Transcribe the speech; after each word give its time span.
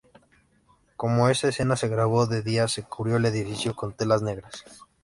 Como 0.95 1.29
esa 1.29 1.49
escena 1.49 1.75
se 1.75 1.87
grabó 1.87 2.25
de 2.25 2.41
día, 2.41 2.67
se 2.67 2.81
cubrió 2.81 3.17
el 3.17 3.25
edificio 3.25 3.75
con 3.75 3.93
telas 3.93 4.23
negras. 4.23 4.63